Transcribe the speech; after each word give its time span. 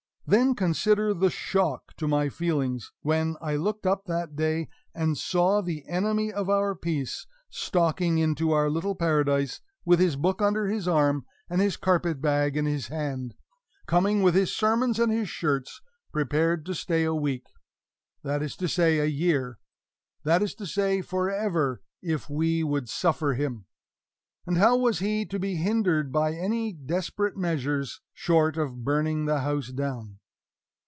Then 0.27 0.55
consider 0.55 1.13
the 1.13 1.29
shock 1.29 1.93
to 1.97 2.07
my 2.07 2.29
feelings 2.29 2.93
when 3.01 3.35
I 3.41 3.57
looked 3.57 3.85
up 3.85 4.05
that 4.05 4.33
day 4.33 4.69
and 4.95 5.17
saw 5.17 5.59
the 5.59 5.83
enemy 5.89 6.31
of 6.31 6.49
our 6.49 6.73
peace 6.73 7.27
stalking 7.49 8.17
into 8.17 8.51
our 8.53 8.69
little 8.69 8.95
Paradise 8.95 9.59
with 9.83 9.99
his 9.99 10.15
book 10.15 10.41
under 10.41 10.67
his 10.67 10.87
arm 10.87 11.25
and 11.49 11.59
his 11.59 11.75
carpet 11.75 12.21
bag 12.21 12.55
in 12.55 12.65
his 12.65 12.87
hand! 12.87 13.33
coming 13.87 14.23
with 14.23 14.33
his 14.33 14.55
sermons 14.55 14.99
and 14.99 15.11
his 15.11 15.27
shirts, 15.27 15.81
prepared 16.13 16.65
to 16.67 16.73
stay 16.73 17.03
a 17.03 17.13
week 17.13 17.47
that 18.23 18.41
is 18.41 18.55
to 18.55 18.69
say 18.69 18.99
a 18.99 19.05
year 19.07 19.59
that 20.23 20.41
is 20.41 20.55
to 20.55 20.65
say 20.65 21.01
forever, 21.01 21.81
if 22.01 22.29
we 22.29 22.63
would 22.63 22.87
suffer 22.87 23.33
him 23.33 23.65
and 24.47 24.57
how 24.57 24.77
was 24.77 24.99
he 24.99 25.25
to 25.25 25.37
be 25.37 25.55
hindered 25.57 26.09
by 26.09 26.33
any 26.33 26.71
desperate 26.71 27.35
measures 27.35 27.99
short 28.13 28.55
of 28.55 28.85
burning 28.85 29.25
the 29.25 29.39
house 29.41 29.73
down? 29.73 30.19